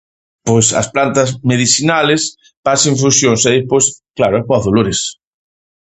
Pos 0.45 0.65
as 0.81 0.87
plantas 0.93 1.29
medisinales 1.49 2.21
pas 2.65 2.81
infusiós 2.91 3.39
e 3.43 3.47
aí 3.49 3.59
pos, 3.69 3.85
claro, 4.17 4.35
é 4.37 4.43
pa 4.47 4.55
os 4.59 4.65
dolores. 4.67 4.99